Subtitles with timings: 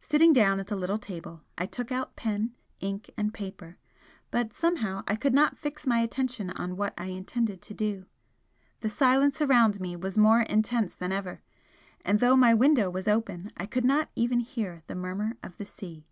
[0.00, 3.78] Sitting down at the little table, I took out pen, ink and paper,
[4.30, 8.06] but somehow I could not fix my attention on what I intended to do.
[8.82, 11.42] The silence around me was more intense than ever,
[12.04, 15.66] and though my window was open I could not even hear the murmur of the
[15.66, 16.06] sea.